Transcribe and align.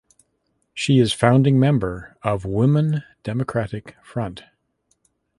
She 0.73 0.97
is 0.97 1.13
founding 1.13 1.59
member 1.59 2.17
of 2.23 2.43
Women 2.43 3.03
Democratic 3.21 3.95
Front. 4.03 4.41